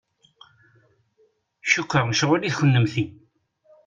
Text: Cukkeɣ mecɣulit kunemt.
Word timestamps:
Cukkeɣ 1.71 2.03
mecɣulit 2.05 2.55
kunemt. 2.59 2.95